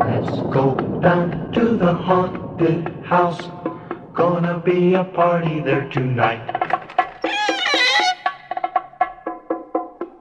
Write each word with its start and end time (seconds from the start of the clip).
Let's 0.00 0.30
go 0.50 0.74
down 1.02 1.52
to 1.52 1.76
the 1.76 1.92
haunted 1.92 2.88
house. 3.04 3.40
Gonna 4.14 4.58
be 4.58 4.94
a 4.94 5.04
party 5.04 5.60
there 5.60 5.88
tonight. 5.90 6.40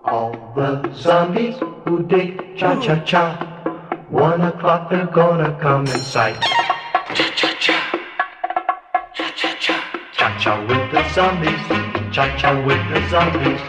All 0.04 0.34
the 0.54 0.94
zombies 0.94 1.56
who 1.86 2.04
dig 2.04 2.58
cha 2.58 2.80
cha 2.82 3.00
cha. 3.06 3.26
One 4.10 4.42
o'clock 4.42 4.90
they're 4.90 5.06
gonna 5.06 5.58
come 5.62 5.88
in 5.88 6.00
sight. 6.00 6.42
Cha 7.16 7.32
cha 7.36 7.54
cha. 7.60 7.80
Cha 9.14 9.32
cha 9.34 9.56
cha. 9.60 9.78
Cha 10.12 10.38
cha 10.38 10.60
with 10.68 10.92
the 10.92 11.04
zombies. 11.16 11.64
Cha 12.14 12.36
cha 12.38 12.52
with 12.66 12.84
the 12.94 13.00
zombies. 13.10 13.62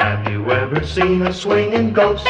Have 0.00 0.26
you 0.32 0.50
ever 0.50 0.84
seen 0.86 1.20
a 1.22 1.32
swinging 1.34 1.92
ghost? 1.92 2.26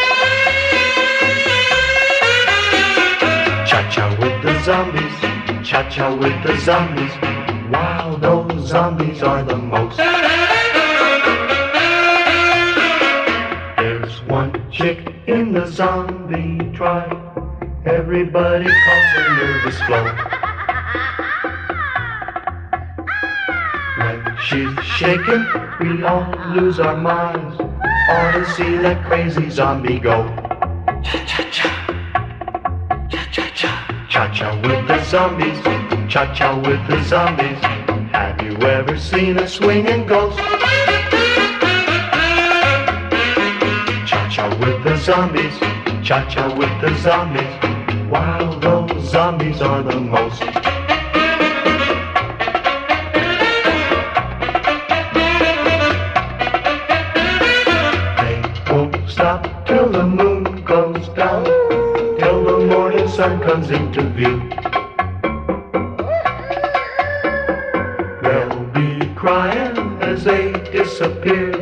Zombies. 4.65 5.13
Cha 5.67 5.89
cha 5.89 6.15
with 6.15 6.37
the 6.45 6.57
zombies. 6.61 7.13
Wow, 7.71 8.17
those 8.21 8.69
zombies 8.69 9.23
are 9.23 9.43
the 9.43 9.57
most. 9.57 9.97
There's 13.79 14.23
one 14.29 14.53
chick 14.71 15.15
in 15.27 15.53
the 15.53 15.67
zombie 15.67 16.71
tribe. 16.77 17.17
Everybody 17.87 18.65
calls 18.65 19.11
her 19.17 19.29
nervous 19.37 19.81
Flo. 19.83 20.05
When 23.99 24.37
she's 24.39 24.85
shaking, 24.85 25.47
we 25.81 26.05
all 26.05 26.31
lose 26.55 26.81
our 26.81 26.97
minds. 26.97 27.61
Ought 27.61 28.33
to 28.33 28.45
see 28.57 28.77
that 28.79 29.07
crazy 29.07 29.49
zombie 29.49 29.99
go. 29.99 30.40
Cha-cha 34.41 34.57
with 34.63 34.89
the 34.89 35.05
zombies. 35.05 35.59
Cha-cha 36.11 36.57
with 36.61 36.87
the 36.89 37.03
zombies. 37.05 37.59
Have 38.11 38.41
you 38.41 38.57
ever 38.67 38.97
seen 38.97 39.37
a 39.37 39.47
swinging 39.47 40.07
ghost? 40.07 40.39
Cha-cha 44.09 44.49
with 44.59 44.83
the 44.83 44.97
zombies. 44.97 45.59
Cha-cha 46.03 46.57
with 46.57 46.81
the 46.81 46.97
zombies. 47.03 48.11
Wow, 48.11 48.59
those 48.61 49.11
zombies 49.11 49.61
are 49.61 49.83
the 49.83 50.01
most. 50.01 50.70
Sun 63.21 63.39
comes 63.43 63.71
into 63.71 64.03
view. 64.17 64.39
They'll 68.23 68.65
be 68.73 69.15
crying 69.15 69.77
as 70.01 70.25
they 70.25 70.53
disappear, 70.73 71.53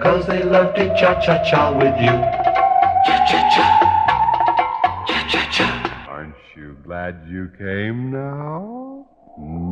cause 0.00 0.24
they 0.28 0.44
love 0.44 0.72
to 0.76 0.86
cha-cha-cha 0.96 1.72
with 1.72 1.96
you. 1.98 2.14
Cha-cha-cha, 3.06 3.66
cha-cha-cha. 5.08 6.06
Aren't 6.08 6.36
you 6.54 6.76
glad 6.84 7.26
you 7.28 7.50
came 7.58 8.12
now? 8.12 9.04
Hmm. 9.36 9.63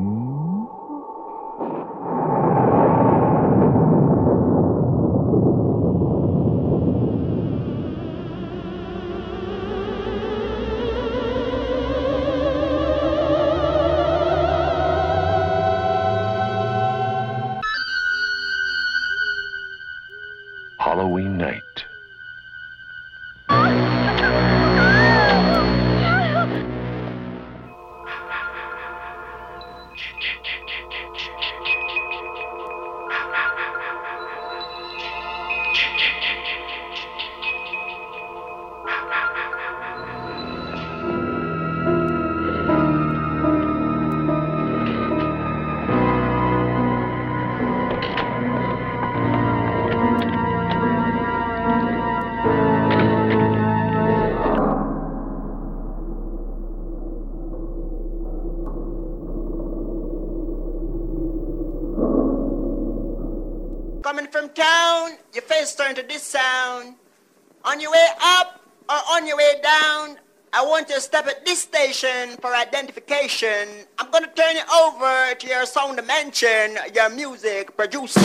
Identification. 73.43 73.87
I'm 73.99 74.11
gonna 74.11 74.29
turn 74.35 74.57
you 74.57 74.63
over 74.85 75.35
to 75.35 75.47
your 75.47 75.67
sound 75.67 75.97
dimension, 75.97 76.79
your 76.95 77.11
music 77.11 77.77
producer. 77.77 78.21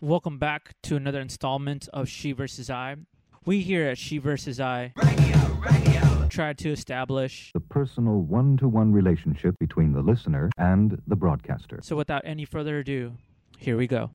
Welcome 0.00 0.38
back 0.38 0.74
to 0.82 0.96
another 0.96 1.20
installment 1.20 1.88
of 1.92 2.08
She 2.08 2.32
vs. 2.32 2.68
I. 2.68 2.96
We 3.46 3.60
here 3.60 3.88
at 3.88 3.98
She 3.98 4.18
vs. 4.18 4.60
I 4.60 4.92
try 6.30 6.52
to 6.52 6.72
establish. 6.72 7.52
the 7.54 7.60
personal 7.60 8.20
one 8.22 8.56
to 8.56 8.66
one 8.66 8.92
relationship 8.92 9.56
between 9.60 9.92
the 9.92 10.02
listener 10.02 10.50
and 10.58 11.00
the 11.06 11.14
broadcaster. 11.14 11.78
So, 11.80 11.94
without 11.94 12.22
any 12.24 12.44
further 12.44 12.80
ado, 12.80 13.12
here 13.56 13.76
we 13.76 13.86
go. 13.86 14.10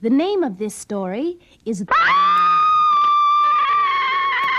The 0.00 0.10
name 0.10 0.44
of 0.44 0.58
this 0.58 0.76
story 0.76 1.40
is. 1.64 1.84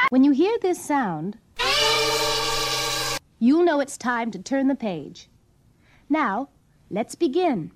When 0.09 0.25
you 0.25 0.31
hear 0.31 0.57
this 0.61 0.83
sound, 0.83 1.37
you'll 3.39 3.63
know 3.63 3.79
it's 3.79 3.97
time 3.97 4.31
to 4.31 4.39
turn 4.39 4.67
the 4.67 4.75
page. 4.75 5.29
Now, 6.09 6.49
let's 6.89 7.15
begin. 7.15 7.71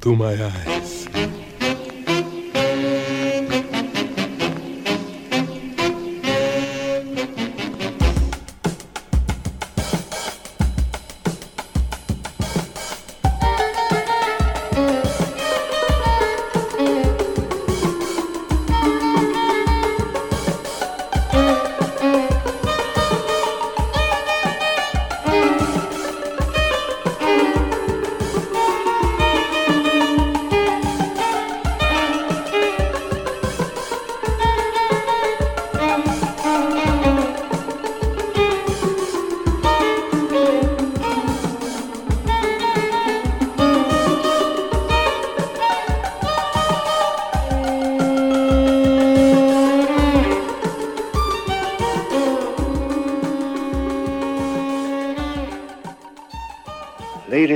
Through 0.00 0.16
my 0.16 0.32
eyes. 0.44 1.07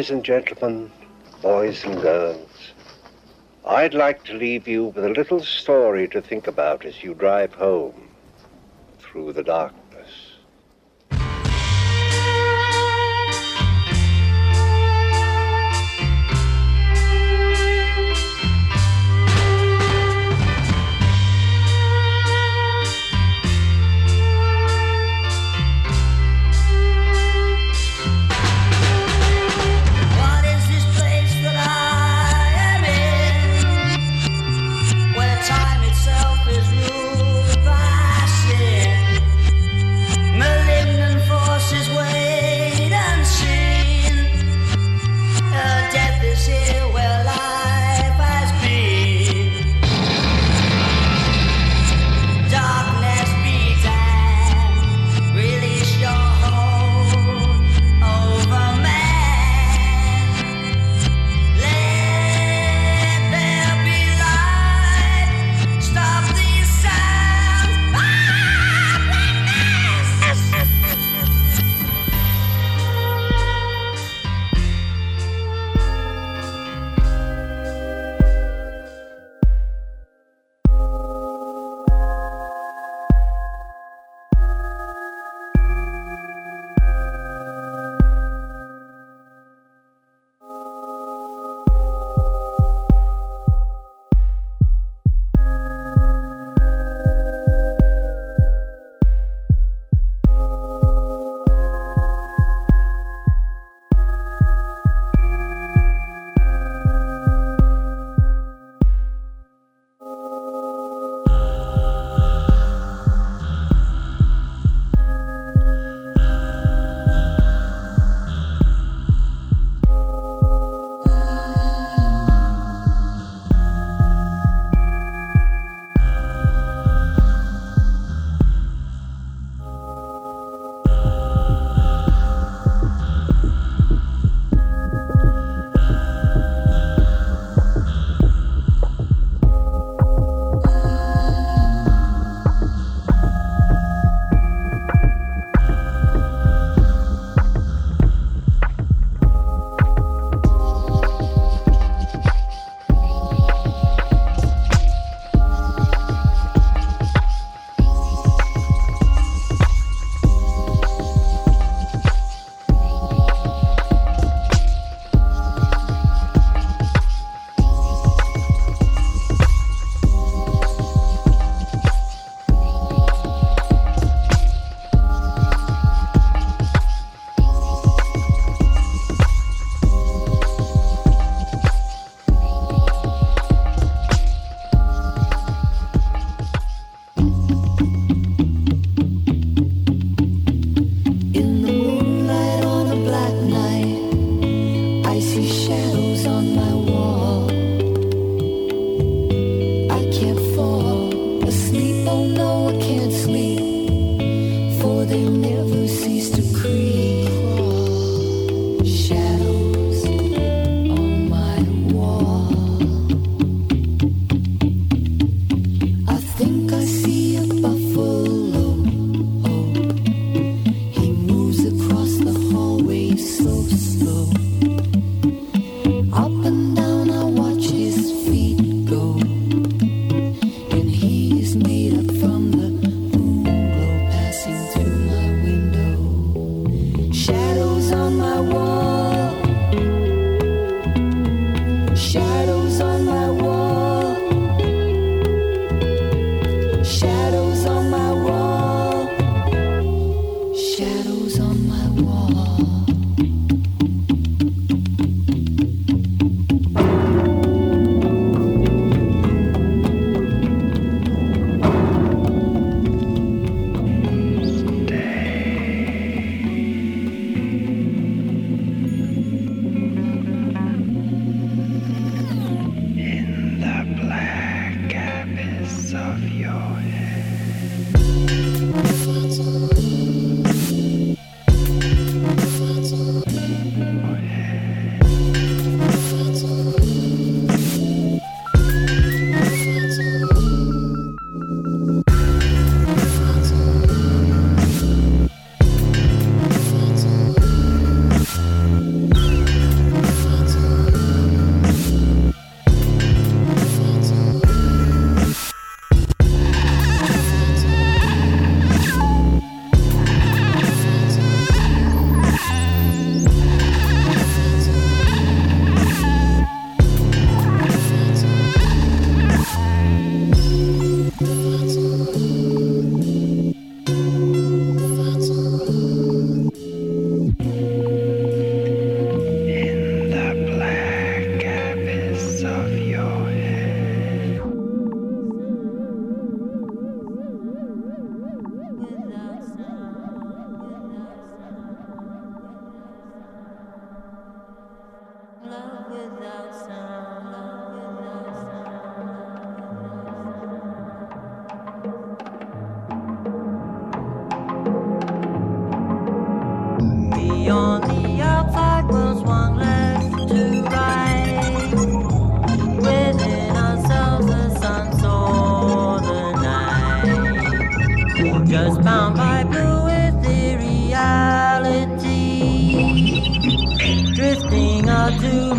Ladies 0.03 0.11
and 0.11 0.25
gentlemen, 0.25 0.91
boys 1.43 1.85
and 1.85 2.03
girls, 2.03 2.73
I'd 3.65 3.95
like 3.95 4.25
to 4.25 4.35
leave 4.35 4.67
you 4.67 4.87
with 4.87 5.05
a 5.05 5.11
little 5.11 5.41
story 5.45 6.09
to 6.09 6.21
think 6.21 6.49
about 6.49 6.85
as 6.85 7.05
you 7.05 7.15
drive 7.15 7.55
home 7.55 8.09
through 8.99 9.33
the 9.33 9.45
dark. 9.45 9.82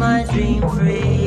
my 0.03 0.23
dream 0.25 0.61
free. 0.67 1.22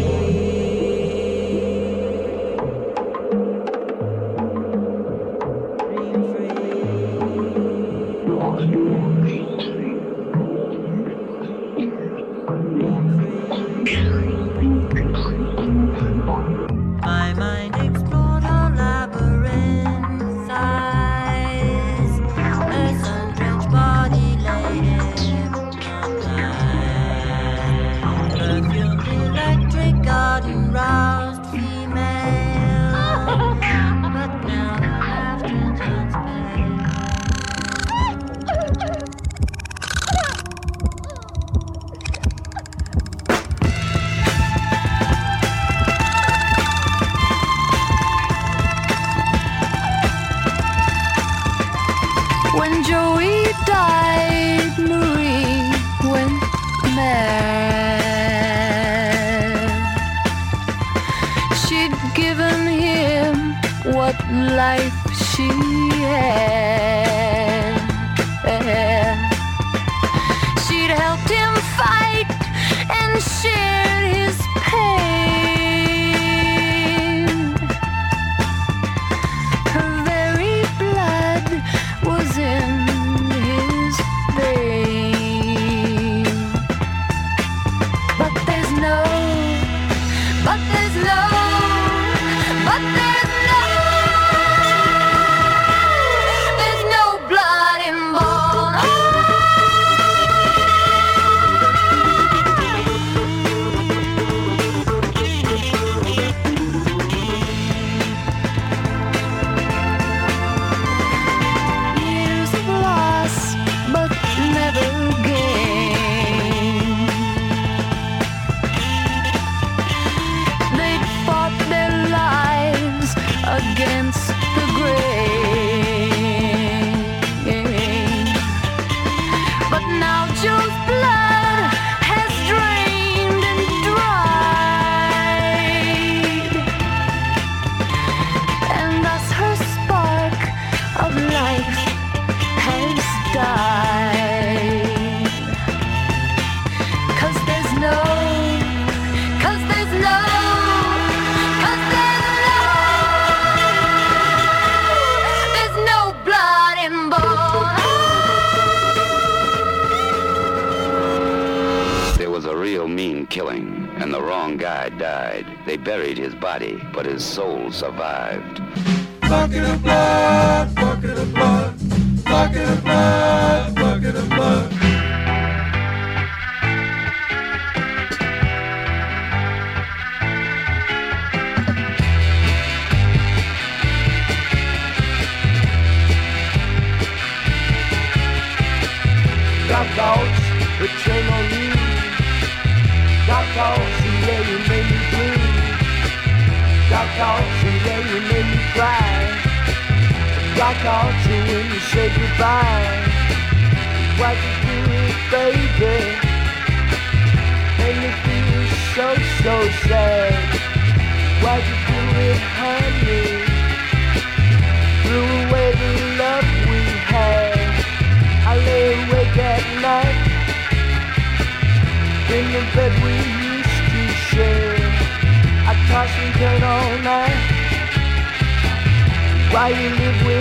but 166.97 167.05
his 167.05 167.23
soul 167.23 167.71
survived. 167.71 168.63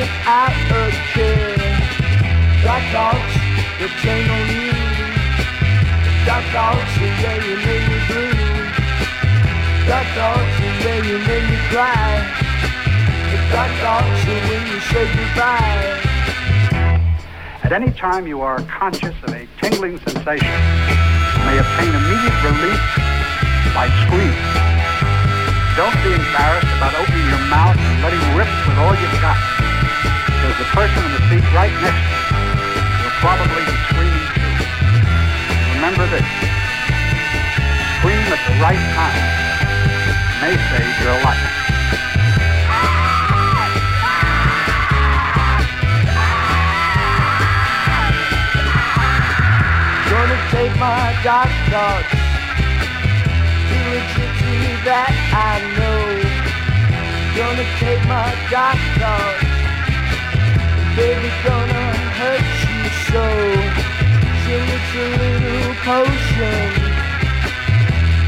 without 0.06 0.54
a 0.72 0.92
care. 1.14 1.56
The 3.80 3.88
chain 4.02 4.30
on 4.30 4.48
you. 4.48 4.72
The 6.26 6.38
way 7.26 7.38
you 7.46 7.58
me 7.86 8.00
the 9.86 10.02
way 10.86 11.00
you 11.06 11.18
me 11.20 11.58
cry. 11.70 12.12
The 13.32 14.36
way 14.48 14.60
you 14.70 14.80
goodbye. 15.16 16.02
At 17.64 17.72
any 17.72 17.92
time 17.92 18.28
you 18.28 18.42
are 18.42 18.62
conscious 18.62 19.16
of 19.24 19.34
a 19.34 19.48
tingling 19.62 19.98
sensation, 20.00 20.58
you 21.36 21.42
may 21.46 21.58
obtain 21.60 21.94
immediate 21.94 22.40
relief 22.46 22.82
by 23.74 23.90
squeeze. 24.06 24.46
Don't 25.76 25.98
be 26.02 26.14
embarrassed 26.14 26.72
about 26.78 26.94
opening 26.96 27.28
your 27.28 27.44
mouth 27.50 27.78
and 27.78 28.02
letting 28.02 28.24
rip 28.38 28.48
with 28.66 28.78
all 28.78 28.96
you've 28.96 29.22
got 29.22 29.75
the 30.58 30.64
person 30.72 31.04
in 31.04 31.12
the 31.12 31.24
seat 31.28 31.44
right 31.52 31.76
next 31.84 32.00
to 32.00 32.16
you 32.16 32.56
will 33.04 33.18
probably 33.20 33.60
be 33.68 33.76
screaming 33.92 34.28
too. 34.32 34.56
Remember 35.76 36.08
this. 36.08 36.24
Scream 38.00 38.24
at 38.32 38.40
the 38.40 38.56
right 38.64 38.80
time 38.96 39.20
it 40.08 40.16
may 40.40 40.56
save 40.56 40.96
your 41.04 41.18
life. 41.28 41.44
Gonna 50.08 50.40
take 50.56 50.76
my 50.80 51.20
dog 51.22 51.52
dog 51.68 52.04
to 53.68 53.78
a 53.92 54.02
city 54.16 54.72
that 54.88 55.12
I 55.36 55.60
know. 55.76 56.00
Gonna 57.36 57.68
take 57.76 58.08
my 58.08 58.32
dog 58.50 58.80
dog 59.00 59.45
baby, 60.96 61.30
gonna 61.44 61.86
hurt 62.20 62.48
you 62.72 62.84
so. 63.12 63.26
She 64.42 64.56
makes 64.68 64.94
a 64.96 65.08
little 65.20 65.76
potion 65.84 66.68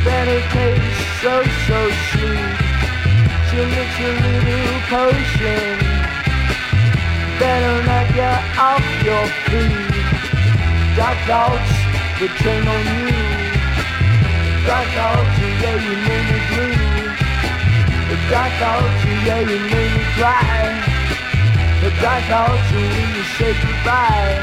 that'll 0.04 0.44
taste 0.52 1.04
so 1.22 1.34
so 1.68 1.80
sweet. 2.12 2.56
She 3.48 3.60
makes 3.72 3.98
a 4.04 4.12
little 4.20 4.80
potion 4.92 5.76
that'll 7.40 7.82
knock 7.88 8.10
you 8.20 8.34
off 8.60 8.88
your 9.08 9.26
feet. 9.48 9.96
Dark 10.98 11.18
thoughts 11.30 11.72
would 12.20 12.36
turn 12.44 12.68
on 12.68 12.84
you. 13.00 13.16
Dark 14.68 14.88
thoughts, 14.98 15.40
yeah, 15.62 15.78
you 15.86 15.96
made 16.08 16.26
me 16.32 16.40
blue. 16.52 16.76
Dark 18.30 18.52
thoughts, 18.60 19.02
yeah, 19.26 19.40
you 19.40 19.60
made 19.72 19.92
me 19.96 20.04
cry. 20.18 20.97
The 21.80 21.92
dark 22.02 22.24
thoughts, 22.26 22.72
when 22.72 23.16
you 23.16 23.24
say 23.38 23.54
goodbye. 23.62 24.34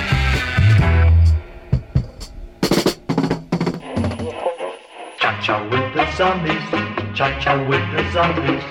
Cha-cha 5.19 5.63
with 5.65 5.95
the 5.95 6.07
zombies, 6.17 6.69
cha-cha 7.15 7.55
with 7.69 7.85
the 7.93 8.03
zombies. 8.13 8.63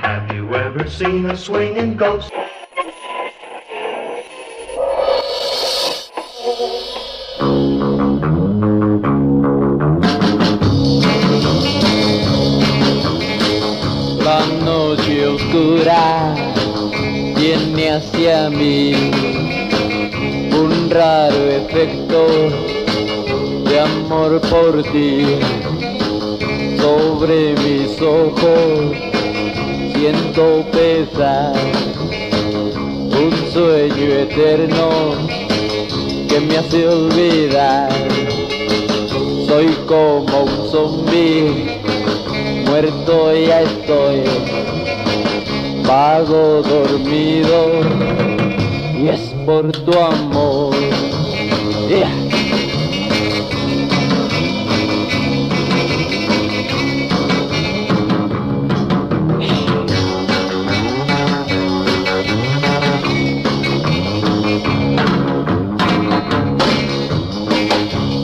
Have 0.00 0.32
you 0.34 0.54
ever 0.54 0.88
seen 0.88 1.26
a 1.26 1.36
swinging 1.36 1.96
ghost? 1.96 2.32
La 14.24 14.46
noche 14.64 15.24
oscura 15.26 16.65
viene 17.46 17.90
hacia 17.92 18.50
mí 18.50 18.92
un 20.52 20.90
raro 20.90 21.48
efecto 21.48 22.26
de 23.68 23.80
amor 23.80 24.40
por 24.40 24.82
ti. 24.90 25.24
Sobre 26.76 27.54
mis 27.64 28.02
ojos 28.02 28.96
siento 29.94 30.64
pesar 30.72 31.54
un 33.24 33.32
sueño 33.52 34.08
eterno 34.26 34.88
que 36.28 36.40
me 36.40 36.58
hace 36.58 36.88
olvidar. 36.88 37.90
Soy 39.46 39.68
como 39.86 40.42
un 40.42 40.68
zombie 40.70 41.78
muerto 42.66 43.32
ya 43.34 43.62
estoy, 43.62 44.24
vago 45.86 46.62
dormido, 46.62 47.80
y 48.98 49.08
es 49.08 49.34
por 49.44 49.70
tu 49.70 49.92
amor. 49.98 50.74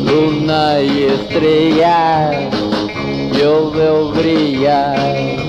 Luna 0.04 0.80
y 0.80 1.04
estrellas 1.04 2.52
yo 3.38 3.70
veo 3.70 4.10
brillar. 4.10 5.41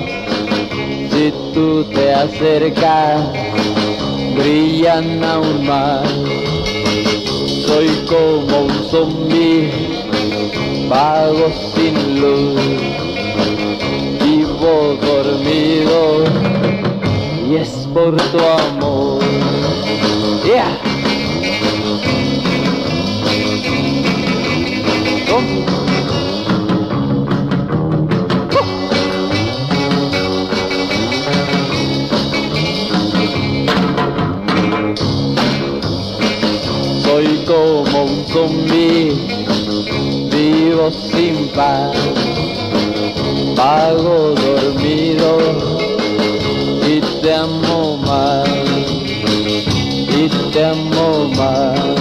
Tú 1.54 1.84
te 1.84 2.12
acercas, 2.12 3.22
brillan 4.34 5.22
aún 5.22 5.64
más. 5.64 6.02
Soy 7.64 7.86
como 8.08 8.62
un 8.62 8.84
zombie, 8.90 9.70
vago 10.88 11.52
sin 11.76 12.20
luz, 12.20 12.60
vivo 14.20 14.98
dormido 15.00 16.24
y 17.48 17.54
es 17.54 17.88
por 17.94 18.16
tu 18.16 18.38
amor. 18.38 18.93
Como 37.44 38.04
un 38.04 38.24
zombie, 38.28 39.12
vivo 40.30 40.90
sin 40.90 41.48
paz, 41.48 41.96
vago 43.56 44.34
dormido 44.34 45.38
y 46.86 47.00
te 47.22 47.34
amo 47.34 47.98
más, 47.98 48.48
y 50.16 50.28
te 50.52 50.64
amo 50.64 51.30
más, 51.36 51.93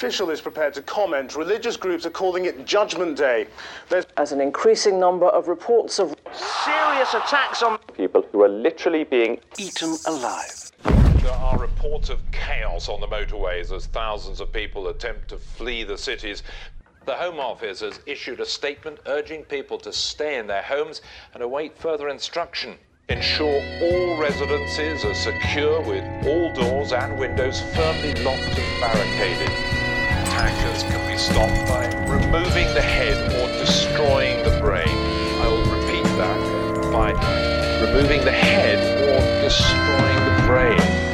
official 0.00 0.30
is 0.30 0.40
prepared 0.40 0.72
to 0.72 0.80
comment, 0.80 1.36
religious 1.36 1.76
groups 1.76 2.06
are 2.06 2.10
calling 2.10 2.46
it 2.46 2.64
Judgment 2.64 3.18
Day. 3.18 3.46
There's 3.90 4.06
as 4.16 4.32
an 4.32 4.40
increasing 4.40 4.98
number 4.98 5.26
of 5.26 5.46
reports 5.46 5.98
of 5.98 6.16
serious 6.32 7.12
attacks 7.12 7.62
on 7.62 7.76
people 7.94 8.24
who 8.32 8.42
are 8.42 8.48
literally 8.48 9.04
being 9.04 9.38
eaten 9.58 9.94
alive. 10.06 10.72
There 11.20 11.30
are 11.30 11.58
reports 11.58 12.08
of 12.08 12.18
chaos 12.32 12.88
on 12.88 13.02
the 13.02 13.08
motorways 13.08 13.76
as 13.76 13.88
thousands 13.88 14.40
of 14.40 14.50
people 14.50 14.88
attempt 14.88 15.28
to 15.28 15.36
flee 15.36 15.84
the 15.84 15.98
cities. 15.98 16.44
The 17.04 17.16
Home 17.16 17.38
Office 17.38 17.80
has 17.80 18.00
issued 18.06 18.40
a 18.40 18.46
statement 18.46 19.00
urging 19.04 19.42
people 19.44 19.76
to 19.80 19.92
stay 19.92 20.38
in 20.38 20.46
their 20.46 20.62
homes 20.62 21.02
and 21.34 21.42
await 21.42 21.76
further 21.76 22.08
instruction. 22.08 22.78
Ensure 23.10 23.62
all 23.82 24.16
residences 24.16 25.04
are 25.04 25.14
secure 25.14 25.82
with 25.82 26.04
all 26.26 26.50
doors 26.54 26.94
and 26.94 27.18
windows 27.18 27.60
firmly 27.74 28.14
locked 28.24 28.58
and 28.58 28.80
barricaded. 28.80 29.79
Attackers 30.40 30.84
can 30.84 31.06
be 31.06 31.18
stopped 31.18 31.68
by 31.68 31.84
removing 32.08 32.72
the 32.72 32.80
head 32.80 33.30
or 33.34 33.46
destroying 33.58 34.42
the 34.42 34.58
brain. 34.58 34.88
I 34.88 35.46
will 35.48 35.66
repeat 35.66 36.02
that 36.16 36.90
by 36.90 37.12
removing 37.84 38.24
the 38.24 38.32
head 38.32 38.78
or 39.02 39.42
destroying 39.42 40.38
the 40.38 40.46
brain. 40.46 41.09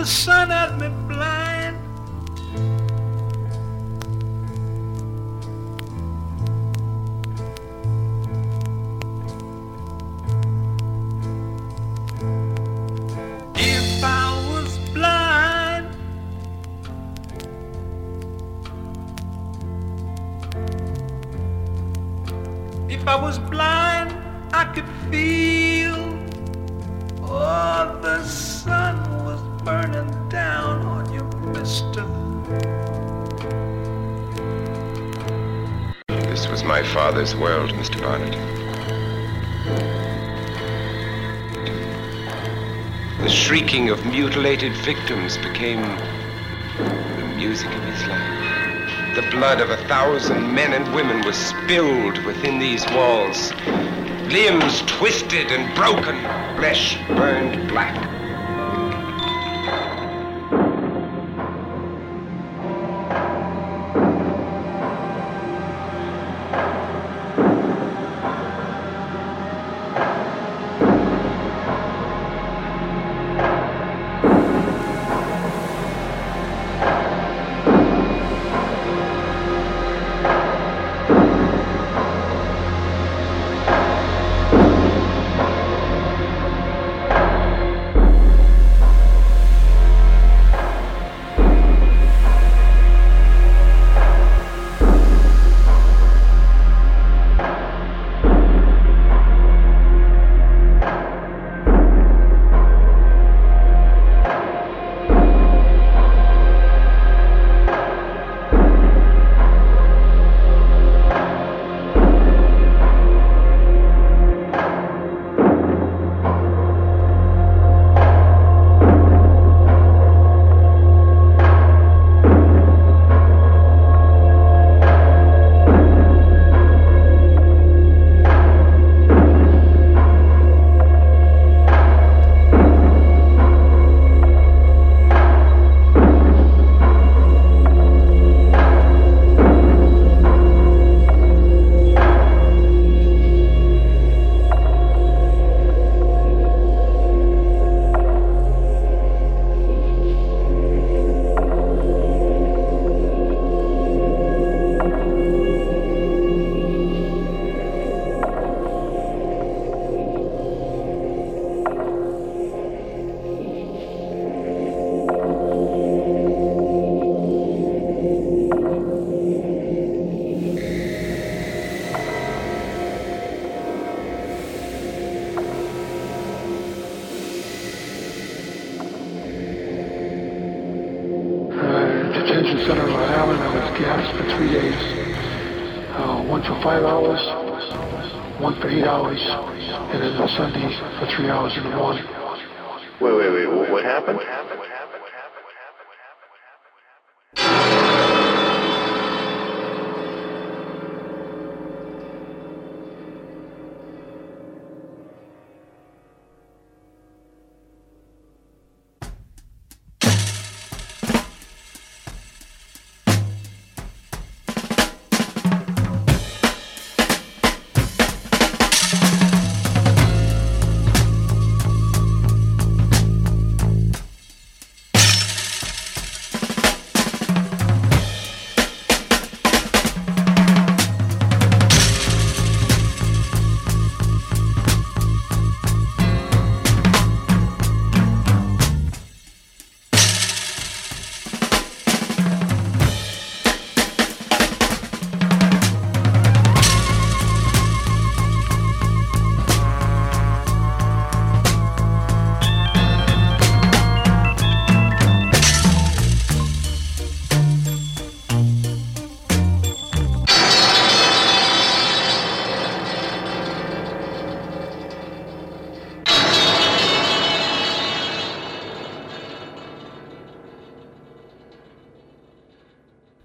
the 0.00 0.06
sun 0.06 0.50
at 0.50 0.78
me 0.78 0.99
was 36.50 36.64
my 36.64 36.82
father's 36.82 37.36
world, 37.36 37.70
Mr. 37.74 38.00
Barnett. 38.00 38.32
The 43.20 43.28
shrieking 43.28 43.88
of 43.88 44.04
mutilated 44.04 44.72
victims 44.78 45.36
became 45.38 45.80
the 46.76 47.34
music 47.36 47.68
of 47.68 47.82
his 47.84 48.04
life. 48.08 49.14
The 49.14 49.30
blood 49.30 49.60
of 49.60 49.70
a 49.70 49.76
thousand 49.86 50.52
men 50.52 50.72
and 50.72 50.92
women 50.92 51.24
was 51.24 51.36
spilled 51.36 52.18
within 52.24 52.58
these 52.58 52.84
walls. 52.90 53.52
Limbs 54.32 54.82
twisted 54.86 55.52
and 55.52 55.72
broken, 55.76 56.18
flesh 56.56 56.98
burned 57.06 57.68
black. 57.68 58.09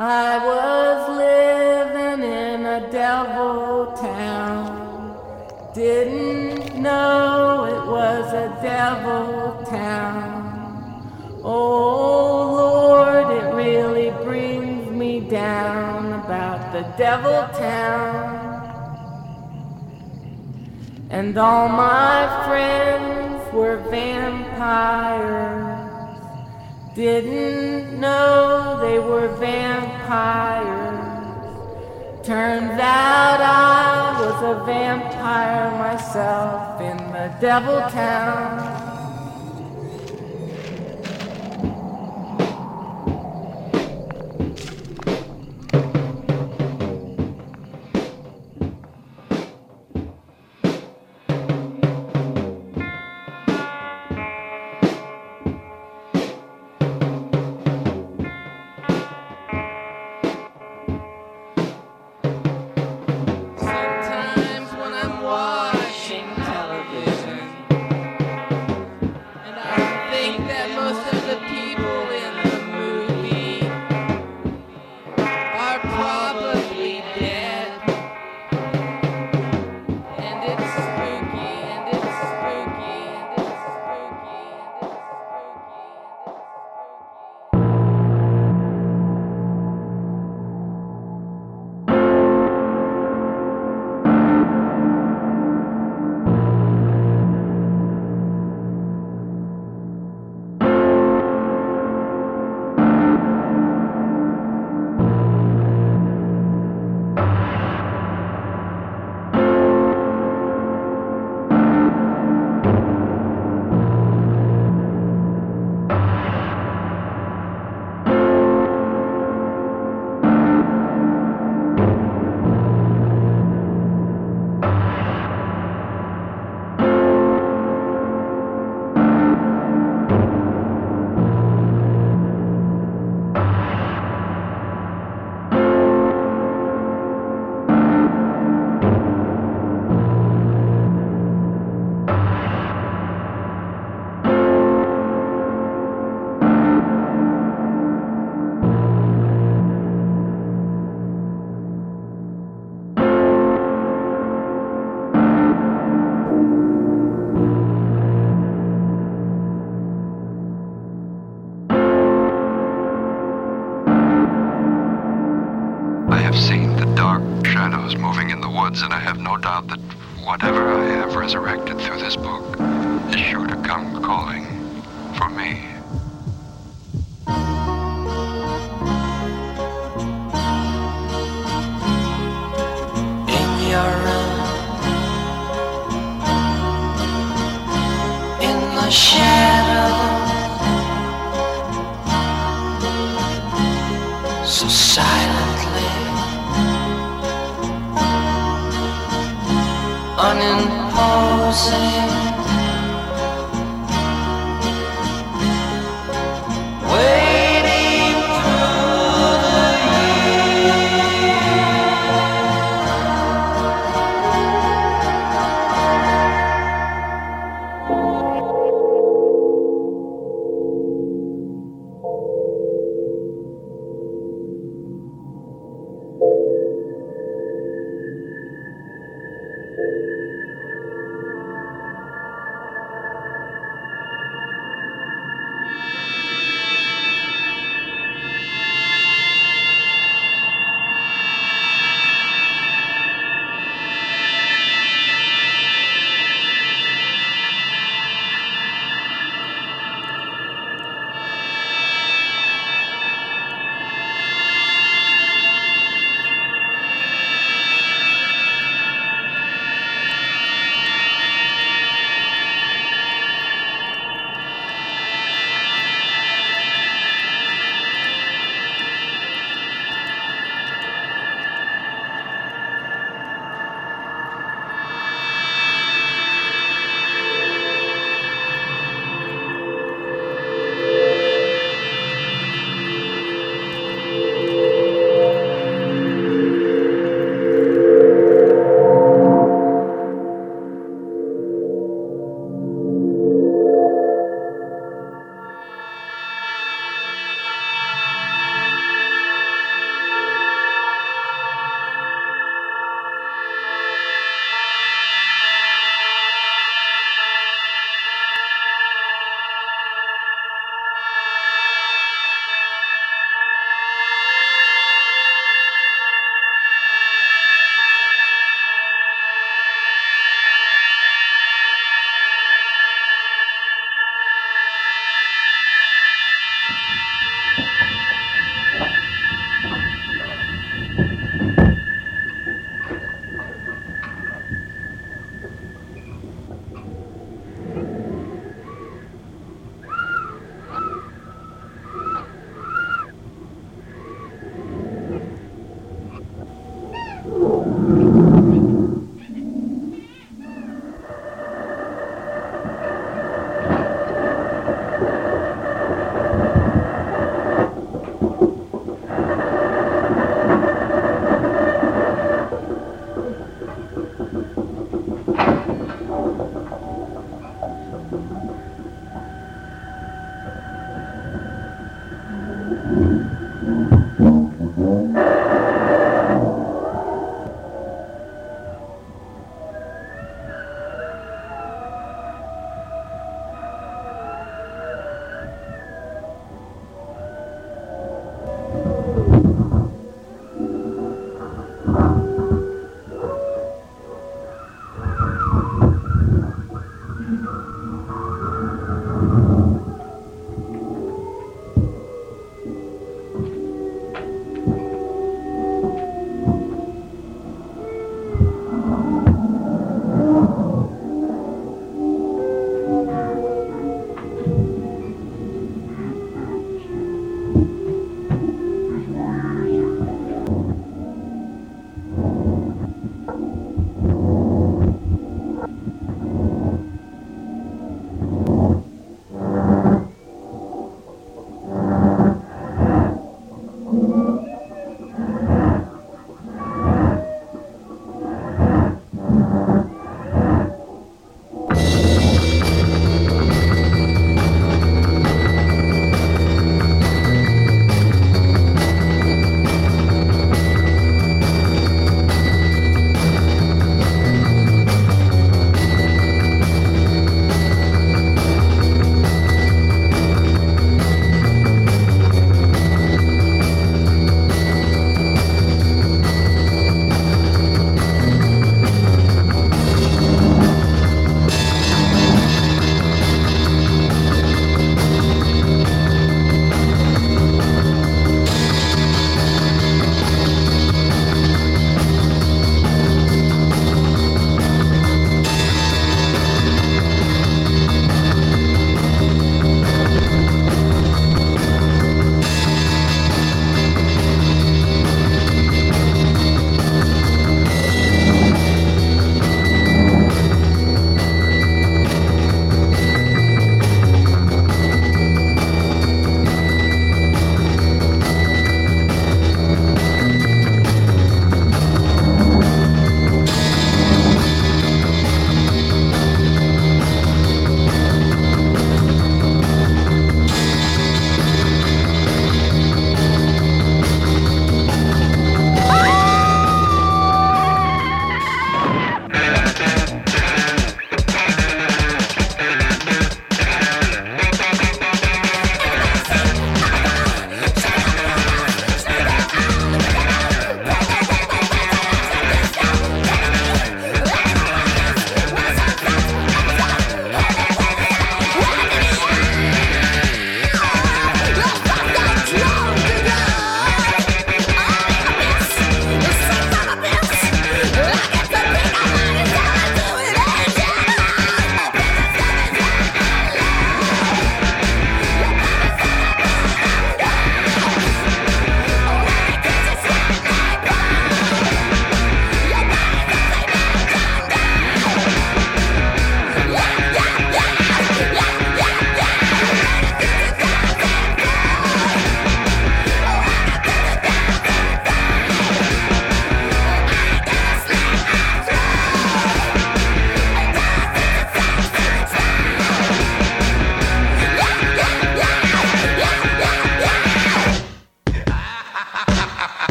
I 0.00 0.38
was 0.46 1.08
living 1.18 2.22
in 2.24 2.64
a 2.64 2.88
devil 2.88 3.86
town. 4.00 5.16
Didn't 5.74 6.80
know 6.80 7.64
it 7.64 7.84
was 7.90 8.32
a 8.32 8.56
devil 8.62 9.64
town. 9.68 11.40
Oh 11.42 12.54
Lord, 12.54 13.42
it 13.42 13.52
really 13.56 14.10
brings 14.24 14.88
me 14.88 15.18
down 15.18 16.12
about 16.12 16.72
the 16.72 16.82
devil 16.96 17.48
town. 17.58 18.36
And 21.10 21.36
all 21.36 21.68
my 21.68 22.44
friends 22.46 23.52
were 23.52 23.78
vampires. 23.90 25.67
Didn't 26.98 28.00
know 28.00 28.76
they 28.80 28.98
were 28.98 29.28
vampires. 29.36 30.66
Turns 32.26 32.72
out 32.72 33.40
I 33.40 34.20
was 34.20 34.42
a 34.42 34.64
vampire 34.64 35.78
myself 35.78 36.80
in 36.80 36.96
the 37.12 37.32
devil 37.40 37.78
town. 37.88 38.77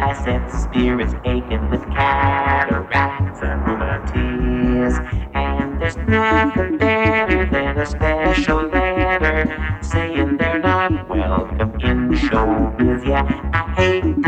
I 0.00 0.14
sense 0.24 0.54
spirits 0.64 1.14
aching 1.26 1.68
with 1.70 1.84
cataracts 1.90 3.40
and 3.42 3.60
rheumatiz. 3.66 4.94
And 5.34 5.80
there's 5.80 5.96
nothing 5.96 6.78
better 6.78 7.44
than 7.44 7.76
a 7.76 7.84
special 7.84 8.66
letter 8.68 9.78
saying 9.82 10.38
they're 10.38 10.58
not 10.58 11.06
welcome 11.08 11.74
in 11.80 12.10
showbiz. 12.12 13.06
Yeah, 13.06 13.50
I 13.52 13.74
hate 13.74 14.19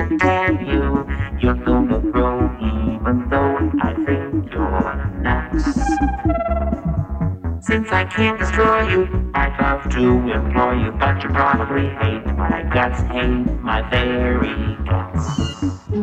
I 8.03 8.05
can't 8.07 8.37
destroy 8.37 8.89
you. 8.89 9.31
I'd 9.33 9.57
love 9.61 9.89
to 9.93 10.29
employ 10.29 10.73
you, 10.87 10.91
but 10.91 11.23
you 11.23 11.29
probably 11.29 11.89
hate 11.89 12.27
my 12.37 12.65
guts, 12.65 13.01
hate 13.03 13.63
my 13.63 13.89
very 13.91 14.75
guts. 14.85 16.02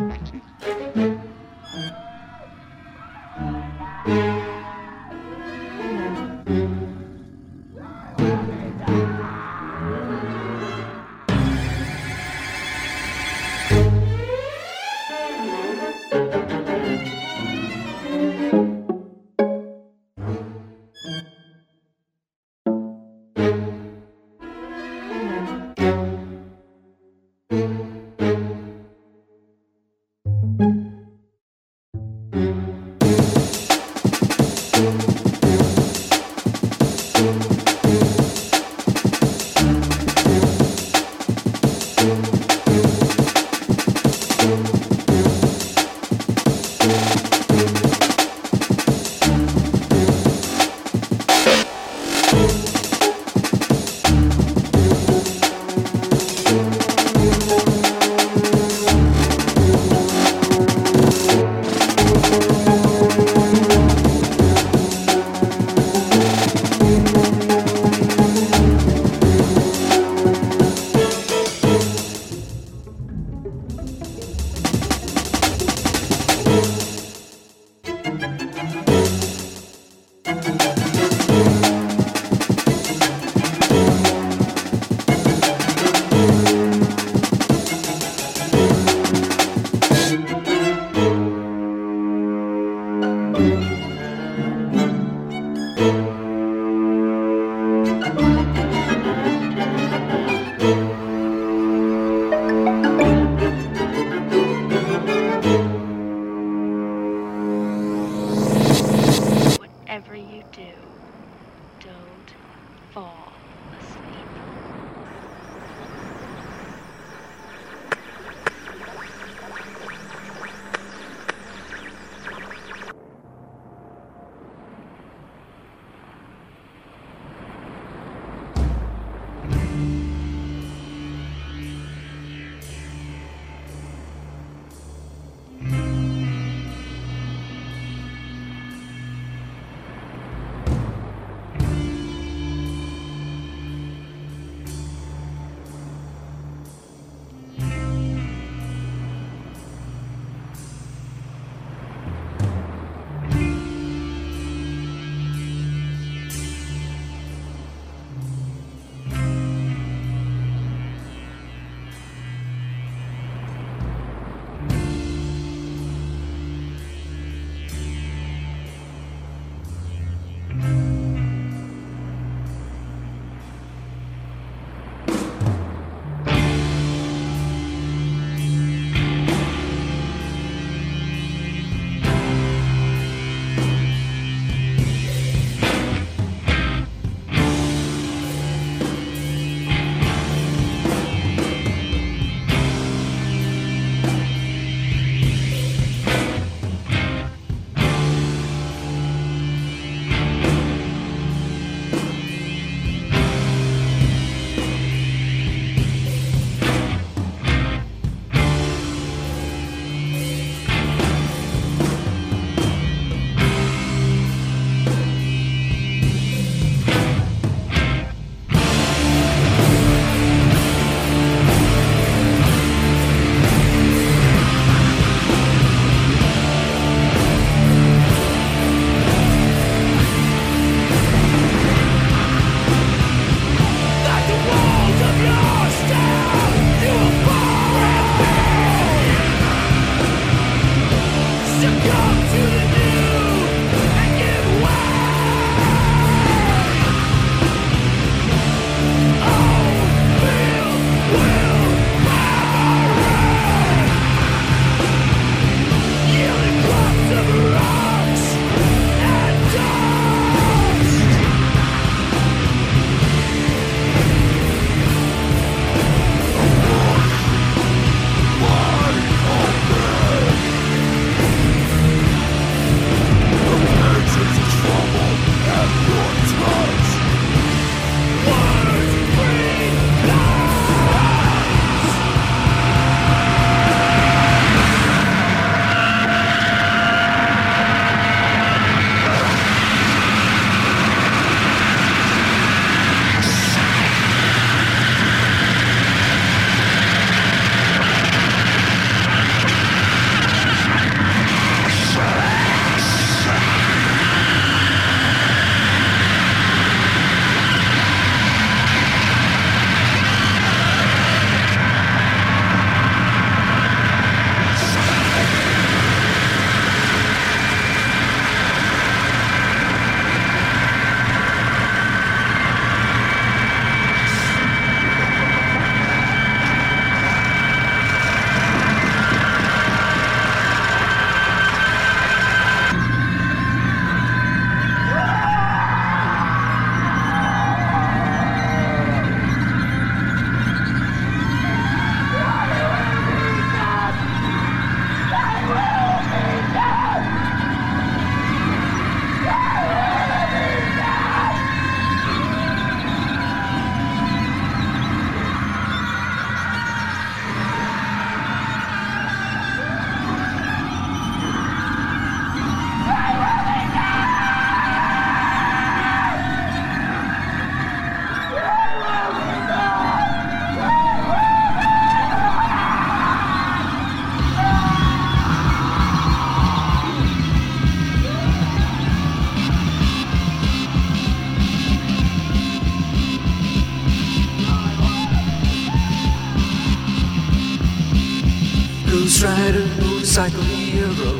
Motorcycle 390.19 390.43
hero. 390.43 391.13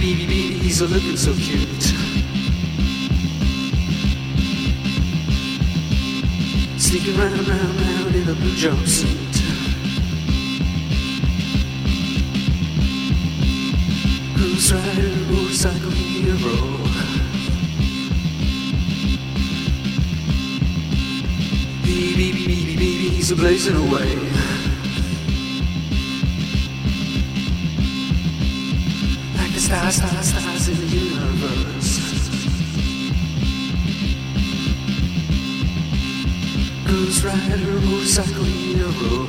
Baby, 0.00 0.58
he's 0.58 0.80
a 0.80 0.86
looking 0.86 1.18
so 1.18 1.34
cute. 1.34 1.82
Sneaking 6.80 7.18
round, 7.18 7.46
round, 7.46 7.80
round 7.80 8.14
in 8.14 8.26
a 8.26 8.34
blue 8.34 8.56
jumpsuit. 8.56 9.36
Ghost 14.38 14.72
Rider, 14.72 15.16
motorcycle 15.30 15.90
hero. 15.90 17.29
He's 23.10 23.30
a 23.30 23.36
blazing 23.36 23.76
away. 23.76 24.14
Like 29.36 29.52
the 29.52 29.60
stars, 29.60 29.96
stars, 29.96 30.28
stars 30.28 30.68
in 30.68 30.76
the 30.76 30.86
universe. 30.86 32.10
Ghost 36.86 37.24
Rider, 37.24 37.80
motorcycle 37.80 38.44
hero. 38.44 39.26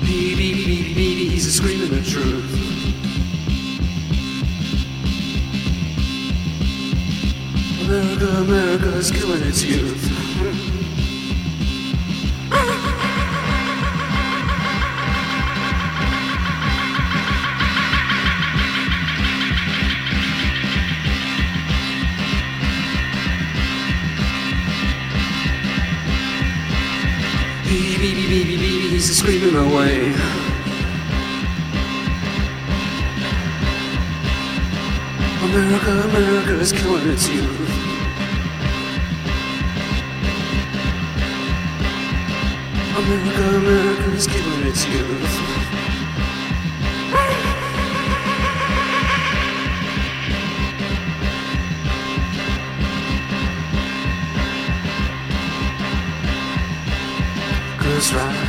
Baby, 0.00 0.54
baby, 0.54 0.94
baby, 0.94 1.28
he's 1.28 1.46
a 1.46 1.52
screaming 1.52 1.90
the 1.90 2.02
truth. 2.02 2.95
America, 7.86 8.26
America 8.38 8.88
is 8.96 9.12
killing 9.12 9.42
its 9.42 9.62
youth. 9.62 10.02
He's 28.96 29.16
screaming 29.16 29.54
away. 29.54 30.45
America, 35.56 35.90
America 35.90 36.60
is 36.60 36.70
killing 36.70 37.08
its 37.08 37.30
youth. 37.30 37.70
America, 42.98 43.56
America 43.56 44.10
is 44.12 44.26
killing 44.26 44.66
its 44.66 44.86
youth. 44.86 45.56
Ghost 57.78 58.12
Rider. 58.12 58.45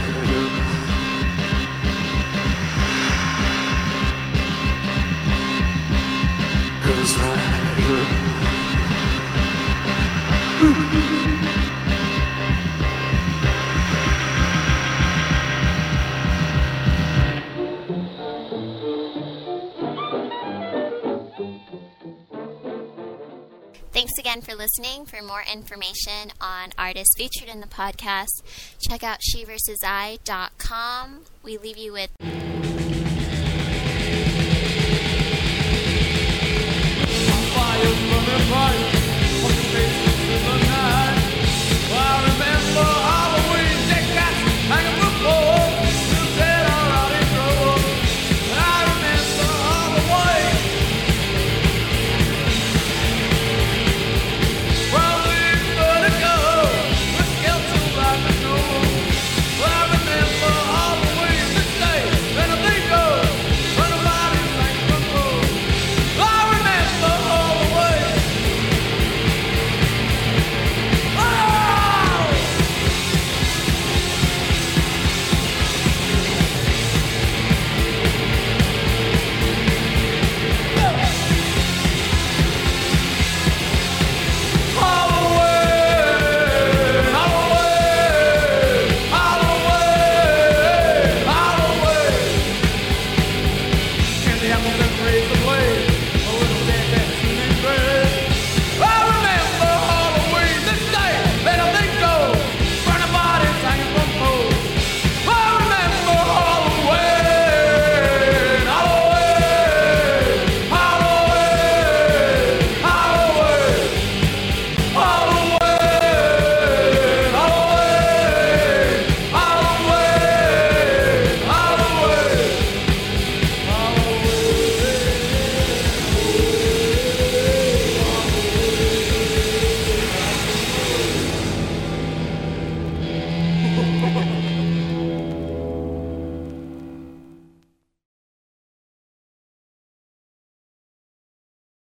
listening. 24.68 25.05
For 25.05 25.22
more 25.22 25.43
information 25.51 26.32
on 26.41 26.72
artists 26.78 27.15
featured 27.18 27.47
in 27.47 27.61
the 27.61 27.68
podcast, 27.68 28.43
check 28.80 29.03
out 29.03 29.20
sheversusi.com. 29.20 31.22
We 31.43 31.57
leave 31.57 31.78
you 31.78 31.93
with. 31.93 32.09
Fire 37.53 37.93
fire. 38.49 38.97